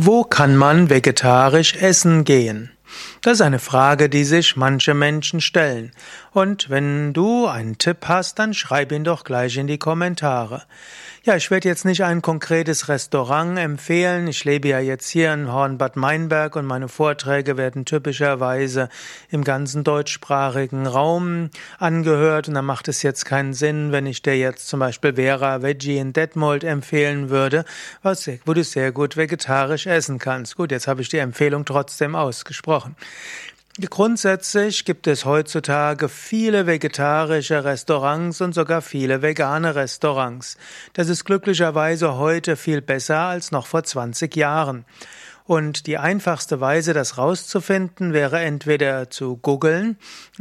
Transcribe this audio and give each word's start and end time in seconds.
Wo 0.00 0.22
kann 0.22 0.56
man 0.56 0.90
vegetarisch 0.90 1.74
essen 1.74 2.22
gehen? 2.22 2.70
Das 3.20 3.34
ist 3.34 3.40
eine 3.40 3.58
Frage, 3.58 4.08
die 4.08 4.22
sich 4.22 4.54
manche 4.54 4.94
Menschen 4.94 5.40
stellen. 5.40 5.90
Und 6.30 6.70
wenn 6.70 7.12
du 7.12 7.48
einen 7.48 7.78
Tipp 7.78 8.04
hast, 8.06 8.38
dann 8.38 8.54
schreib 8.54 8.92
ihn 8.92 9.02
doch 9.02 9.24
gleich 9.24 9.56
in 9.56 9.66
die 9.66 9.78
Kommentare. 9.78 10.62
Ja, 11.28 11.36
ich 11.36 11.50
werde 11.50 11.68
jetzt 11.68 11.84
nicht 11.84 12.04
ein 12.04 12.22
konkretes 12.22 12.88
Restaurant 12.88 13.58
empfehlen. 13.58 14.28
Ich 14.28 14.46
lebe 14.46 14.68
ja 14.68 14.78
jetzt 14.78 15.10
hier 15.10 15.34
in 15.34 15.52
Hornbad 15.52 15.94
Meinberg 15.94 16.56
und 16.56 16.64
meine 16.64 16.88
Vorträge 16.88 17.58
werden 17.58 17.84
typischerweise 17.84 18.88
im 19.28 19.44
ganzen 19.44 19.84
deutschsprachigen 19.84 20.86
Raum 20.86 21.50
angehört. 21.78 22.48
Und 22.48 22.54
da 22.54 22.62
macht 22.62 22.88
es 22.88 23.02
jetzt 23.02 23.26
keinen 23.26 23.52
Sinn, 23.52 23.92
wenn 23.92 24.06
ich 24.06 24.22
dir 24.22 24.38
jetzt 24.38 24.68
zum 24.68 24.80
Beispiel 24.80 25.16
Vera 25.16 25.60
Veggie 25.60 25.98
in 25.98 26.14
Detmold 26.14 26.64
empfehlen 26.64 27.28
würde, 27.28 27.66
wo 28.02 28.54
du 28.54 28.64
sehr 28.64 28.90
gut 28.92 29.18
vegetarisch 29.18 29.86
essen 29.86 30.18
kannst. 30.18 30.56
Gut, 30.56 30.70
jetzt 30.70 30.88
habe 30.88 31.02
ich 31.02 31.10
die 31.10 31.18
Empfehlung 31.18 31.66
trotzdem 31.66 32.14
ausgesprochen. 32.14 32.96
Grundsätzlich 33.86 34.84
gibt 34.84 35.06
es 35.06 35.24
heutzutage 35.24 36.08
viele 36.08 36.66
vegetarische 36.66 37.64
Restaurants 37.64 38.40
und 38.40 38.52
sogar 38.52 38.82
viele 38.82 39.22
vegane 39.22 39.76
Restaurants. 39.76 40.56
Das 40.94 41.08
ist 41.08 41.24
glücklicherweise 41.24 42.16
heute 42.16 42.56
viel 42.56 42.82
besser 42.82 43.18
als 43.18 43.52
noch 43.52 43.66
vor 43.66 43.84
20 43.84 44.34
Jahren. 44.34 44.84
Und 45.44 45.86
die 45.86 45.96
einfachste 45.96 46.60
Weise, 46.60 46.92
das 46.92 47.18
rauszufinden, 47.18 48.12
wäre 48.12 48.40
entweder 48.40 49.10
zu 49.10 49.36
googeln, 49.36 49.96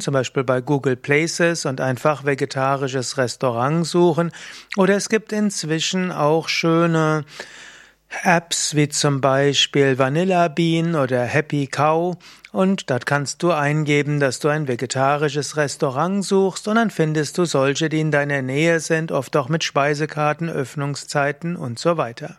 zum 0.00 0.14
Beispiel 0.14 0.42
bei 0.42 0.62
Google 0.62 0.96
Places 0.96 1.66
und 1.66 1.82
einfach 1.82 2.24
vegetarisches 2.24 3.18
Restaurant 3.18 3.86
suchen, 3.86 4.32
oder 4.76 4.96
es 4.96 5.10
gibt 5.10 5.32
inzwischen 5.32 6.10
auch 6.10 6.48
schöne 6.48 7.24
Apps 8.22 8.74
wie 8.74 8.88
zum 8.88 9.20
Beispiel 9.20 9.98
Vanilla 9.98 10.48
Bean 10.48 10.94
oder 10.94 11.22
Happy 11.24 11.66
Cow 11.66 12.16
und 12.52 12.88
dort 12.90 13.04
kannst 13.04 13.42
du 13.42 13.52
eingeben, 13.52 14.18
dass 14.18 14.38
du 14.38 14.48
ein 14.48 14.66
vegetarisches 14.66 15.56
Restaurant 15.56 16.24
suchst 16.24 16.68
und 16.68 16.76
dann 16.76 16.90
findest 16.90 17.36
du 17.36 17.44
solche, 17.44 17.88
die 17.88 18.00
in 18.00 18.10
deiner 18.10 18.40
Nähe 18.40 18.80
sind, 18.80 19.12
oft 19.12 19.36
auch 19.36 19.48
mit 19.48 19.62
Speisekarten, 19.62 20.48
Öffnungszeiten 20.48 21.56
und 21.56 21.78
so 21.78 21.98
weiter. 21.98 22.38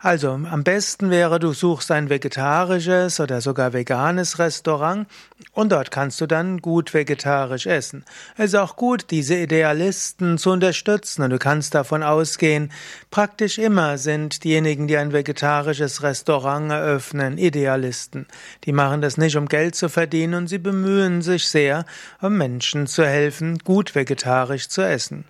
Also, 0.00 0.30
am 0.30 0.62
besten 0.62 1.10
wäre, 1.10 1.40
du 1.40 1.52
suchst 1.52 1.90
ein 1.90 2.08
vegetarisches 2.08 3.18
oder 3.18 3.40
sogar 3.40 3.72
veganes 3.72 4.38
Restaurant 4.38 5.08
und 5.54 5.72
dort 5.72 5.90
kannst 5.90 6.20
du 6.20 6.26
dann 6.26 6.58
gut 6.58 6.94
vegetarisch 6.94 7.66
essen. 7.66 8.04
Es 8.36 8.52
ist 8.52 8.54
auch 8.54 8.76
gut, 8.76 9.06
diese 9.10 9.34
Idealisten 9.34 10.38
zu 10.38 10.50
unterstützen 10.52 11.22
und 11.22 11.30
du 11.30 11.38
kannst 11.40 11.74
davon 11.74 12.04
ausgehen, 12.04 12.70
praktisch 13.10 13.58
immer 13.58 13.98
sind 13.98 14.44
diejenigen, 14.44 14.86
die 14.86 14.96
ein 14.96 15.12
vegetarisches 15.12 16.00
Restaurant 16.04 16.70
eröffnen, 16.70 17.36
Idealisten. 17.36 18.28
Die 18.62 18.72
machen 18.72 19.00
das 19.00 19.18
nicht, 19.18 19.34
um 19.34 19.46
Geld 19.46 19.74
zu 19.74 19.88
verdienen 19.88 20.34
und 20.34 20.46
sie 20.46 20.58
bemühen 20.58 21.22
sich 21.22 21.48
sehr, 21.48 21.84
um 22.20 22.36
Menschen 22.36 22.86
zu 22.86 23.04
helfen, 23.04 23.58
gut 23.64 23.96
vegetarisch 23.96 24.68
zu 24.68 24.82
essen. 24.82 25.24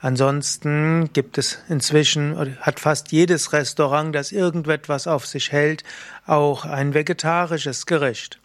Ansonsten 0.00 1.10
gibt 1.12 1.38
es 1.38 1.58
inzwischen, 1.68 2.56
hat 2.60 2.80
fast 2.80 3.12
jedes 3.12 3.52
Restaurant, 3.52 4.14
das 4.14 4.32
irgendetwas 4.32 5.06
auf 5.06 5.26
sich 5.26 5.52
hält, 5.52 5.84
auch 6.26 6.64
ein 6.64 6.94
vegetarisches 6.94 7.86
Gericht. 7.86 8.38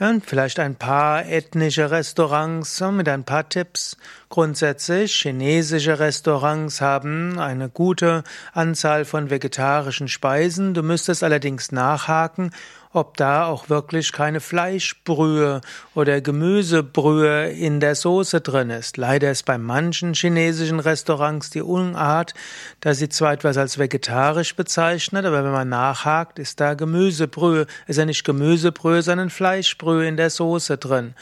Und 0.00 0.26
vielleicht 0.26 0.58
ein 0.58 0.74
paar 0.74 1.24
ethnische 1.24 1.90
Restaurants 1.90 2.80
mit 2.80 3.08
ein 3.08 3.22
paar 3.22 3.48
Tipps. 3.48 3.96
Grundsätzlich, 4.28 5.14
chinesische 5.14 6.00
Restaurants 6.00 6.80
haben 6.80 7.38
eine 7.38 7.68
gute 7.68 8.24
Anzahl 8.52 9.04
von 9.04 9.30
vegetarischen 9.30 10.08
Speisen. 10.08 10.74
Du 10.74 10.82
müsstest 10.82 11.22
allerdings 11.22 11.70
nachhaken, 11.70 12.50
ob 12.94 13.16
da 13.16 13.46
auch 13.46 13.68
wirklich 13.68 14.12
keine 14.12 14.40
Fleischbrühe 14.40 15.60
oder 15.94 16.20
Gemüsebrühe 16.20 17.48
in 17.48 17.80
der 17.80 17.96
Soße 17.96 18.40
drin 18.40 18.70
ist. 18.70 18.96
Leider 18.96 19.32
ist 19.32 19.44
bei 19.44 19.58
manchen 19.58 20.14
chinesischen 20.14 20.78
Restaurants 20.78 21.50
die 21.50 21.62
Unart, 21.62 22.34
dass 22.80 22.98
sie 22.98 23.08
zwar 23.08 23.32
etwas 23.32 23.56
als 23.56 23.78
vegetarisch 23.78 24.54
bezeichnet, 24.54 25.26
aber 25.26 25.44
wenn 25.44 25.52
man 25.52 25.68
nachhakt, 25.68 26.38
ist 26.38 26.60
da 26.60 26.74
Gemüsebrühe, 26.74 27.66
ist 27.88 27.96
ja 27.96 28.06
nicht 28.06 28.24
Gemüsebrühe, 28.24 29.02
sondern 29.02 29.28
Fleischbrühe 29.28 30.06
in 30.06 30.16
der 30.16 30.30
Soße 30.30 30.78
drin. 30.78 31.14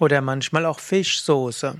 Oder 0.00 0.20
manchmal 0.20 0.66
auch 0.66 0.80
Fischsoße. 0.80 1.76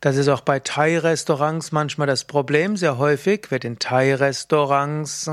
Das 0.00 0.16
ist 0.16 0.28
auch 0.28 0.42
bei 0.42 0.60
Thai-Restaurants 0.60 1.72
manchmal 1.72 2.06
das 2.06 2.24
Problem. 2.24 2.76
Sehr 2.76 2.98
häufig 2.98 3.50
wird 3.50 3.64
in 3.64 3.80
Thai-Restaurants 3.80 5.28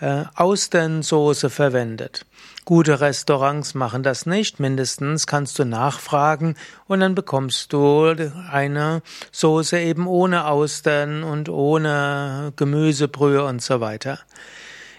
äh, 0.00 0.24
Austernsoße 0.34 1.48
verwendet. 1.48 2.26
Gute 2.66 3.00
Restaurants 3.00 3.74
machen 3.74 4.02
das 4.02 4.26
nicht. 4.26 4.60
Mindestens 4.60 5.26
kannst 5.26 5.58
du 5.58 5.64
nachfragen 5.64 6.54
und 6.86 7.00
dann 7.00 7.14
bekommst 7.14 7.72
du 7.72 8.14
eine 8.50 9.02
Soße 9.32 9.78
eben 9.78 10.06
ohne 10.06 10.46
Austern 10.46 11.24
und 11.24 11.48
ohne 11.48 12.52
Gemüsebrühe 12.56 13.42
und 13.44 13.62
so 13.62 13.80
weiter. 13.80 14.18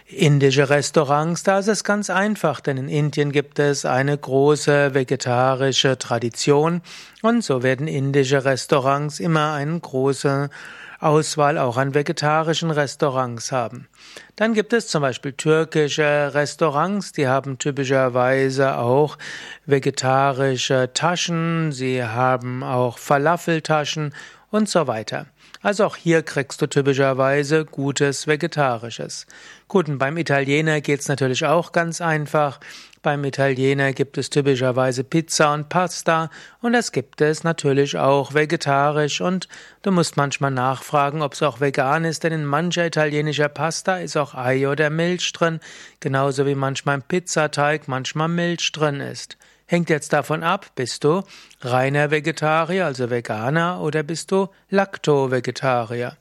Indische 0.08 0.70
Restaurants, 0.70 1.42
da 1.42 1.58
ist 1.58 1.68
es 1.68 1.84
ganz 1.84 2.12
einfach, 2.12 2.60
denn 2.60 2.78
in 2.78 2.90
Indien 2.90 3.32
gibt 3.32 3.58
es 3.58 3.86
eine 3.86 4.16
große 4.16 4.94
vegetarische 4.94 5.98
Tradition 5.98 6.84
und 7.24 7.44
so 7.44 7.64
werden 7.64 7.88
indische 7.88 8.46
Restaurants 8.46 9.20
immer 9.20 9.54
eine 9.54 9.80
große 9.80 10.52
Auswahl 11.00 11.58
auch 11.58 11.78
an 11.78 11.96
vegetarischen 11.96 12.70
Restaurants 12.70 13.52
haben. 13.52 13.88
Dann 14.36 14.54
gibt 14.54 14.74
es 14.74 14.90
zum 14.90 15.02
Beispiel 15.02 15.34
türkische 15.34 16.32
Restaurants, 16.36 17.12
die 17.12 17.28
haben 17.28 17.58
typischerweise 17.58 18.78
auch 18.78 19.18
vegetarische 19.66 20.92
Taschen, 20.94 21.72
sie 21.72 22.04
haben 22.04 22.62
auch 22.62 23.00
Falafeltaschen 23.00 24.14
und 24.56 24.70
so 24.70 24.88
weiter. 24.88 25.28
Also 25.62 25.86
auch 25.86 25.96
hier 25.96 26.24
kriegst 26.24 26.62
du 26.62 26.68
typischerweise 26.68 27.66
gutes 27.66 28.28
Vegetarisches. 28.28 29.28
Gut, 29.68 29.90
und 29.90 29.98
beim 29.98 30.18
Italiener 30.18 30.80
geht's 30.82 31.08
natürlich 31.08 31.46
auch 31.46 31.72
ganz 31.72 32.02
einfach. 32.02 32.60
Beim 33.02 33.24
Italiener 33.24 33.94
gibt 33.94 34.18
es 34.18 34.30
typischerweise 34.30 35.04
Pizza 35.04 35.54
und 35.54 35.70
Pasta 35.70 36.30
und 36.62 36.74
das 36.74 36.92
gibt 36.92 37.22
es 37.22 37.44
natürlich 37.44 37.98
auch 37.98 38.34
vegetarisch 38.34 39.22
und 39.22 39.48
du 39.84 39.92
musst 39.92 40.18
manchmal 40.18 40.52
nachfragen, 40.52 41.22
ob 41.22 41.34
es 41.34 41.44
auch 41.44 41.60
vegan 41.60 42.06
ist, 42.06 42.24
denn 42.24 42.34
in 42.34 42.46
mancher 42.46 42.88
italienischer 42.88 43.50
Pasta 43.50 43.98
ist 43.98 44.18
auch 44.18 44.34
Ei 44.34 44.68
oder 44.68 44.90
Milch 44.90 45.32
drin, 45.34 45.60
genauso 46.00 46.48
wie 46.48 46.56
manchmal 46.56 46.96
im 46.96 47.04
Pizzateig 47.04 47.88
manchmal 47.88 48.30
Milch 48.30 48.72
drin 48.72 49.02
ist. 49.02 49.38
Hängt 49.68 49.90
jetzt 49.90 50.14
davon 50.14 50.44
ab, 50.44 50.68
bist 50.76 51.04
du 51.04 51.24
reiner 51.62 52.12
Vegetarier, 52.12 52.86
also 52.86 53.10
Veganer, 53.10 53.82
oder 53.82 54.04
bist 54.04 54.32
du 54.32 54.50
Lacto-Vegetarier? 54.70 56.18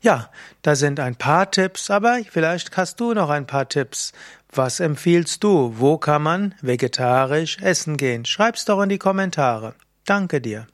Ja, 0.00 0.30
da 0.62 0.76
sind 0.76 1.00
ein 1.00 1.16
paar 1.16 1.50
Tipps, 1.50 1.90
aber 1.90 2.20
vielleicht 2.28 2.76
hast 2.76 3.00
du 3.00 3.14
noch 3.14 3.30
ein 3.30 3.46
paar 3.46 3.68
Tipps. 3.68 4.12
Was 4.52 4.80
empfiehlst 4.80 5.42
du? 5.44 5.74
Wo 5.76 5.98
kann 5.98 6.22
man 6.22 6.54
vegetarisch 6.60 7.58
essen 7.60 7.96
gehen? 7.96 8.24
Schreib's 8.24 8.64
doch 8.64 8.80
in 8.82 8.88
die 8.88 8.98
Kommentare. 8.98 9.74
Danke 10.04 10.40
dir. 10.40 10.66